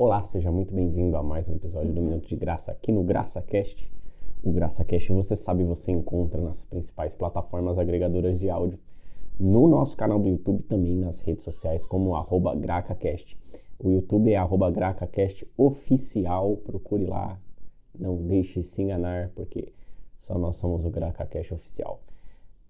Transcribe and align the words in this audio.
Olá, 0.00 0.22
seja 0.22 0.52
muito 0.52 0.72
bem-vindo 0.72 1.16
a 1.16 1.24
mais 1.24 1.48
um 1.48 1.56
episódio 1.56 1.92
do 1.92 2.00
Minuto 2.00 2.28
de 2.28 2.36
Graça 2.36 2.70
aqui 2.70 2.92
no 2.92 3.02
GraçaCast. 3.02 3.92
O 4.44 4.52
GraçaCast, 4.52 5.10
você 5.12 5.34
sabe, 5.34 5.64
você 5.64 5.90
encontra 5.90 6.40
nas 6.40 6.62
principais 6.62 7.14
plataformas 7.14 7.76
agregadoras 7.80 8.38
de 8.38 8.48
áudio, 8.48 8.78
no 9.40 9.66
nosso 9.66 9.96
canal 9.96 10.20
do 10.20 10.28
YouTube 10.28 10.62
também 10.62 10.94
nas 10.94 11.20
redes 11.22 11.42
sociais 11.42 11.84
como 11.84 12.12
GracaCast. 12.60 13.36
O 13.76 13.90
YouTube 13.90 14.32
é 14.32 14.38
GracaCast 14.70 15.44
oficial, 15.56 16.56
procure 16.58 17.04
lá, 17.04 17.36
não 17.92 18.24
deixe 18.24 18.62
se 18.62 18.80
enganar, 18.80 19.32
porque 19.34 19.72
só 20.20 20.38
nós 20.38 20.54
somos 20.54 20.84
o 20.84 20.90
GracaCast 20.90 21.54
oficial. 21.54 22.00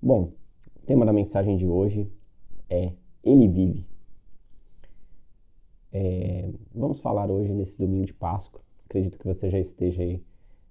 Bom, 0.00 0.32
o 0.74 0.86
tema 0.86 1.04
da 1.04 1.12
mensagem 1.12 1.58
de 1.58 1.66
hoje 1.66 2.10
é 2.70 2.94
Ele 3.22 3.46
vive. 3.48 3.87
É, 5.92 6.50
vamos 6.74 6.98
falar 6.98 7.30
hoje 7.30 7.52
nesse 7.52 7.78
domingo 7.78 8.06
de 8.06 8.14
Páscoa. 8.14 8.60
Acredito 8.84 9.18
que 9.18 9.26
você 9.26 9.50
já 9.50 9.58
esteja 9.58 10.02
aí 10.02 10.22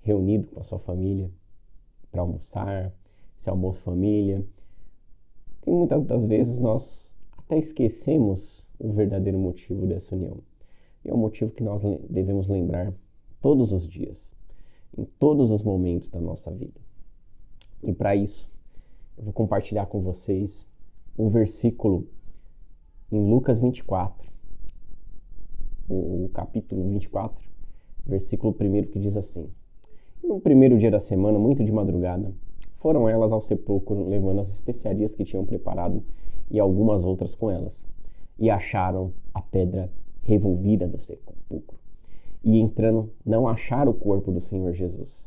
reunido 0.00 0.48
com 0.48 0.60
a 0.60 0.62
sua 0.62 0.78
família 0.78 1.30
para 2.10 2.22
almoçar, 2.22 2.92
esse 3.38 3.48
almoço 3.48 3.80
família. 3.82 4.44
E 5.66 5.70
muitas 5.70 6.02
das 6.02 6.24
vezes 6.24 6.58
nós 6.58 7.14
até 7.38 7.58
esquecemos 7.58 8.66
o 8.78 8.90
verdadeiro 8.92 9.38
motivo 9.38 9.86
dessa 9.86 10.14
união. 10.14 10.38
E 11.04 11.10
é 11.10 11.14
o 11.14 11.16
motivo 11.16 11.52
que 11.52 11.62
nós 11.62 11.82
devemos 12.08 12.48
lembrar 12.48 12.92
todos 13.40 13.72
os 13.72 13.86
dias, 13.86 14.34
em 14.96 15.04
todos 15.04 15.50
os 15.50 15.62
momentos 15.62 16.08
da 16.08 16.20
nossa 16.20 16.50
vida. 16.50 16.80
E 17.82 17.92
para 17.92 18.16
isso, 18.16 18.50
eu 19.16 19.24
vou 19.24 19.32
compartilhar 19.32 19.86
com 19.86 20.00
vocês 20.00 20.66
um 21.18 21.28
versículo 21.28 22.08
em 23.12 23.20
Lucas 23.28 23.60
24, 23.60 24.33
o, 25.88 26.30
capítulo 26.32 26.88
24, 26.88 27.44
versículo 28.06 28.54
1 28.58 28.90
que 28.90 28.98
diz 28.98 29.16
assim: 29.16 29.48
No 30.22 30.40
primeiro 30.40 30.78
dia 30.78 30.90
da 30.90 31.00
semana, 31.00 31.38
muito 31.38 31.64
de 31.64 31.72
madrugada, 31.72 32.32
foram 32.78 33.08
elas 33.08 33.32
ao 33.32 33.40
sepulcro 33.40 34.08
levando 34.08 34.40
as 34.40 34.48
especiarias 34.48 35.14
que 35.14 35.24
tinham 35.24 35.44
preparado 35.44 36.02
e 36.50 36.58
algumas 36.58 37.04
outras 37.04 37.34
com 37.34 37.50
elas, 37.50 37.86
e 38.38 38.50
acharam 38.50 39.12
a 39.32 39.40
pedra 39.40 39.90
revolvida 40.22 40.86
do 40.86 40.98
sepulcro. 40.98 41.78
E 42.42 42.58
entrando, 42.58 43.10
não 43.24 43.48
acharam 43.48 43.92
o 43.92 43.94
corpo 43.94 44.30
do 44.30 44.40
Senhor 44.40 44.72
Jesus. 44.72 45.26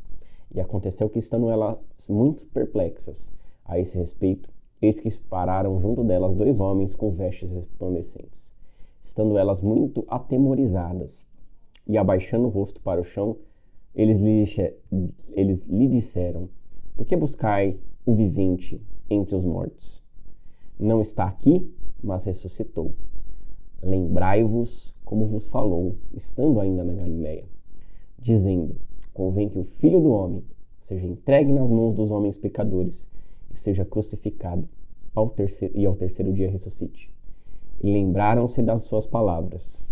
E 0.54 0.60
aconteceu 0.60 1.10
que, 1.10 1.20
estando 1.20 1.50
elas 1.50 1.78
muito 2.08 2.46
perplexas 2.48 3.32
a 3.66 3.80
esse 3.80 3.98
respeito, 3.98 4.50
eis 4.82 5.00
que 5.00 5.18
pararam 5.20 5.80
junto 5.82 6.04
delas 6.04 6.36
dois 6.36 6.60
homens 6.60 6.94
com 6.94 7.12
vestes 7.12 7.52
resplandecentes 7.52 8.48
estando 9.08 9.38
elas 9.38 9.62
muito 9.62 10.04
atemorizadas. 10.10 11.26
E 11.88 11.98
abaixando 11.98 12.48
o 12.48 12.50
rosto 12.50 12.82
para 12.82 13.00
o 13.00 13.06
chão, 13.06 13.38
eles 13.96 14.20
lhe, 14.20 14.44
eles 15.32 15.64
lhe 15.64 15.88
disseram: 15.88 16.50
Por 16.96 17.06
que 17.06 17.16
buscai 17.16 17.80
o 18.06 18.14
vivente 18.14 18.82
entre 19.10 19.36
os 19.36 19.46
mortos? 19.46 20.04
Não 20.78 21.00
está 21.00 21.24
aqui, 21.24 21.74
mas 22.04 22.26
ressuscitou. 22.26 22.94
Lembrai-vos 23.82 24.94
como 25.06 25.26
vos 25.26 25.48
falou, 25.48 25.96
estando 26.14 26.60
ainda 26.60 26.84
na 26.84 26.94
Galiléia, 26.94 27.46
dizendo: 28.20 28.76
Convém 29.14 29.48
que 29.48 29.58
o 29.58 29.64
Filho 29.64 30.02
do 30.02 30.12
Homem 30.12 30.44
seja 30.82 31.08
entregue 31.08 31.54
nas 31.54 31.70
mãos 31.70 31.96
dos 31.96 32.12
homens 32.12 32.38
pecadores 32.38 33.08
e 33.54 33.58
seja 33.58 33.86
crucificado 33.86 34.68
ao 35.16 35.30
terceiro, 35.30 35.78
e 35.78 35.86
ao 35.86 35.96
terceiro 35.96 36.34
dia 36.34 36.52
ressuscite 36.52 37.10
e 37.82 37.92
lembraram-se 37.92 38.62
das 38.62 38.84
suas 38.84 39.06
palavras. 39.06 39.86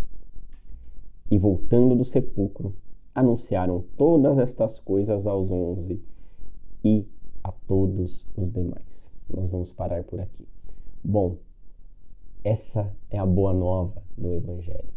E 1.29 1.37
voltando 1.37 1.95
do 1.95 2.03
sepulcro, 2.03 2.75
anunciaram 3.13 3.83
todas 3.97 4.37
estas 4.37 4.79
coisas 4.79 5.25
aos 5.25 5.49
onze 5.49 6.01
e 6.83 7.05
a 7.43 7.51
todos 7.51 8.27
os 8.35 8.51
demais. 8.51 9.09
Nós 9.29 9.49
vamos 9.49 9.71
parar 9.71 10.03
por 10.03 10.19
aqui. 10.19 10.47
Bom, 11.03 11.37
essa 12.43 12.91
é 13.09 13.17
a 13.17 13.25
boa 13.25 13.53
nova 13.53 14.03
do 14.17 14.33
Evangelho. 14.33 14.93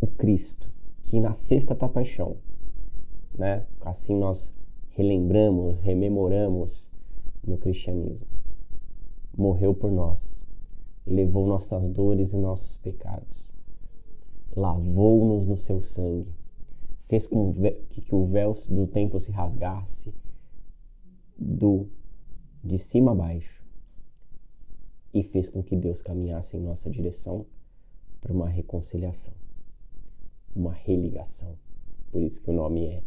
O 0.00 0.06
Cristo, 0.06 0.70
que 1.02 1.20
na 1.20 1.32
sexta 1.32 1.74
da 1.74 1.88
paixão, 1.88 2.36
né? 3.38 3.66
Assim 3.80 4.18
nós 4.18 4.52
relembramos, 4.90 5.78
rememoramos 5.78 6.90
no 7.46 7.56
cristianismo. 7.56 8.26
Morreu 9.36 9.74
por 9.74 9.90
nós 9.90 10.35
levou 11.06 11.46
nossas 11.46 11.88
dores 11.88 12.32
e 12.32 12.36
nossos 12.36 12.76
pecados, 12.78 13.52
lavou-nos 14.56 15.46
no 15.46 15.56
seu 15.56 15.80
sangue, 15.80 16.34
fez 17.04 17.26
com 17.26 17.52
que 17.90 18.14
o 18.14 18.26
véu 18.26 18.54
do 18.70 18.86
templo 18.86 19.20
se 19.20 19.30
rasgasse 19.30 20.12
do 21.38 21.88
de 22.64 22.78
cima 22.78 23.12
a 23.12 23.14
baixo 23.14 23.62
e 25.14 25.22
fez 25.22 25.48
com 25.48 25.62
que 25.62 25.76
Deus 25.76 26.02
caminhasse 26.02 26.56
em 26.56 26.60
nossa 26.60 26.90
direção 26.90 27.46
para 28.20 28.32
uma 28.32 28.48
reconciliação, 28.48 29.34
uma 30.54 30.72
religação. 30.72 31.56
Por 32.10 32.20
isso 32.22 32.42
que 32.42 32.50
o 32.50 32.54
nome 32.54 32.86
é 32.86 33.02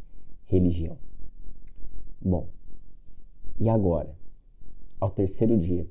religião. 0.46 0.98
Bom, 2.22 2.48
e 3.60 3.68
agora, 3.68 4.16
ao 5.00 5.12
terceiro 5.12 5.58
dia, 5.60 5.86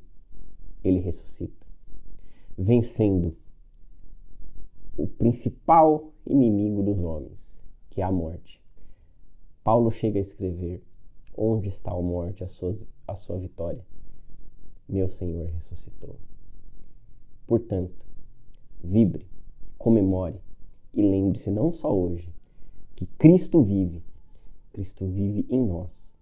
ele 0.82 1.00
ressuscita 1.00 1.57
vencendo 2.58 3.36
o 4.96 5.06
principal 5.06 6.12
inimigo 6.26 6.82
dos 6.82 6.98
homens, 6.98 7.62
que 7.88 8.00
é 8.00 8.04
a 8.04 8.10
morte. 8.10 8.60
Paulo 9.62 9.92
chega 9.92 10.18
a 10.18 10.20
escrever: 10.20 10.82
Onde 11.36 11.68
está 11.68 11.92
a 11.92 12.02
morte, 12.02 12.42
a 12.42 12.48
sua, 12.48 12.72
a 13.06 13.14
sua 13.14 13.38
vitória? 13.38 13.86
Meu 14.88 15.08
Senhor 15.08 15.46
ressuscitou. 15.50 16.16
Portanto, 17.46 18.04
vibre, 18.82 19.24
comemore 19.78 20.40
e 20.92 21.00
lembre-se 21.00 21.50
não 21.50 21.72
só 21.72 21.94
hoje 21.94 22.28
que 22.96 23.06
Cristo 23.06 23.62
vive, 23.62 24.02
Cristo 24.72 25.06
vive 25.06 25.46
em 25.48 25.64
nós, 25.64 26.12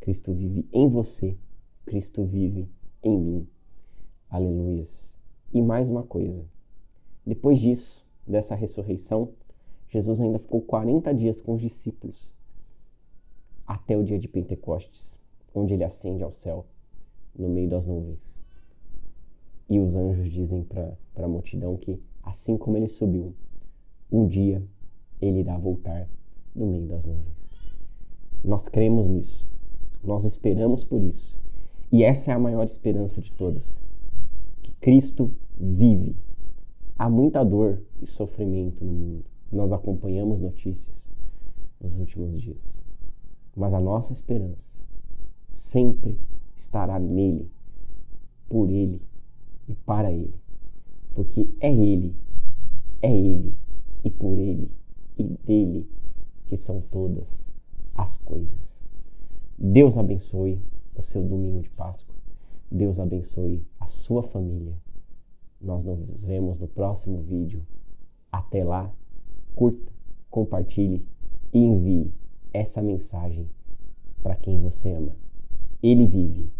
Cristo 0.00 0.34
vive 0.34 0.68
em 0.72 0.88
você, 0.88 1.36
Cristo 1.84 2.24
vive 2.24 2.68
em 3.02 3.16
mim. 3.16 3.48
Aleluias. 4.28 5.15
E 5.52 5.62
mais 5.62 5.88
uma 5.88 6.02
coisa: 6.02 6.44
depois 7.24 7.58
disso, 7.58 8.04
dessa 8.26 8.54
ressurreição, 8.54 9.30
Jesus 9.88 10.20
ainda 10.20 10.38
ficou 10.38 10.60
40 10.60 11.14
dias 11.14 11.40
com 11.40 11.54
os 11.54 11.60
discípulos, 11.60 12.28
até 13.66 13.96
o 13.96 14.02
dia 14.02 14.18
de 14.18 14.28
Pentecostes, 14.28 15.18
onde 15.54 15.74
ele 15.74 15.84
ascende 15.84 16.22
ao 16.22 16.32
céu, 16.32 16.66
no 17.36 17.48
meio 17.48 17.68
das 17.68 17.86
nuvens. 17.86 18.40
E 19.68 19.78
os 19.78 19.94
anjos 19.94 20.30
dizem 20.30 20.64
para 20.64 20.96
a 21.16 21.28
multidão 21.28 21.76
que, 21.76 22.00
assim 22.22 22.56
como 22.56 22.76
ele 22.76 22.88
subiu, 22.88 23.34
um 24.10 24.26
dia 24.26 24.62
ele 25.20 25.40
irá 25.40 25.56
voltar 25.56 26.08
no 26.54 26.66
meio 26.66 26.86
das 26.86 27.04
nuvens. 27.04 27.50
Nós 28.44 28.68
cremos 28.68 29.08
nisso, 29.08 29.48
nós 30.02 30.24
esperamos 30.24 30.84
por 30.84 31.02
isso, 31.02 31.38
e 31.90 32.02
essa 32.02 32.32
é 32.32 32.34
a 32.34 32.38
maior 32.38 32.64
esperança 32.64 33.20
de 33.20 33.32
todas 33.32 33.80
Cristo 34.86 35.32
vive. 35.58 36.16
Há 36.96 37.10
muita 37.10 37.42
dor 37.42 37.82
e 38.00 38.06
sofrimento 38.06 38.84
no 38.84 38.92
mundo. 38.92 39.24
Nós 39.50 39.72
acompanhamos 39.72 40.40
notícias 40.40 41.12
nos 41.80 41.98
últimos 41.98 42.40
dias. 42.40 42.72
Mas 43.56 43.74
a 43.74 43.80
nossa 43.80 44.12
esperança 44.12 44.78
sempre 45.52 46.16
estará 46.54 47.00
nele, 47.00 47.50
por 48.48 48.70
ele 48.70 49.02
e 49.66 49.74
para 49.74 50.12
ele. 50.12 50.36
Porque 51.16 51.48
é 51.58 51.74
ele, 51.74 52.14
é 53.02 53.12
ele 53.12 53.52
e 54.04 54.10
por 54.12 54.38
ele 54.38 54.70
e 55.18 55.24
dele 55.24 55.90
que 56.46 56.56
são 56.56 56.80
todas 56.92 57.50
as 57.96 58.18
coisas. 58.18 58.84
Deus 59.58 59.98
abençoe 59.98 60.62
o 60.94 61.02
seu 61.02 61.24
domingo 61.24 61.60
de 61.60 61.70
Páscoa. 61.70 62.14
Deus 62.70 62.98
abençoe 62.98 63.64
a 63.78 63.86
sua 63.86 64.22
família. 64.22 64.76
Nós 65.60 65.84
nos 65.84 66.24
vemos 66.24 66.58
no 66.58 66.66
próximo 66.66 67.22
vídeo. 67.22 67.64
Até 68.30 68.64
lá, 68.64 68.92
curta, 69.54 69.92
compartilhe 70.30 71.06
e 71.52 71.58
envie 71.58 72.12
essa 72.52 72.82
mensagem 72.82 73.48
para 74.22 74.36
quem 74.36 74.60
você 74.60 74.92
ama. 74.92 75.16
Ele 75.82 76.06
vive 76.06 76.50